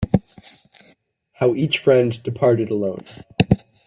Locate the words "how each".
1.33-1.77